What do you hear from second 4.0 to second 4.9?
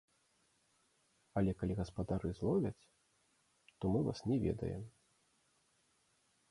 вас не ведаем.